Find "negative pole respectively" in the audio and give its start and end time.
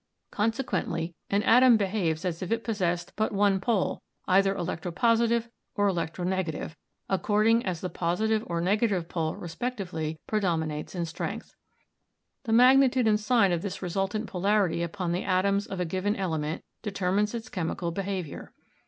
8.61-10.19